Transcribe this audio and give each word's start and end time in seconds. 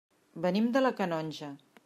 Venim 0.45 0.71
de 0.79 0.83
la 0.83 0.93
Canonja. 1.03 1.53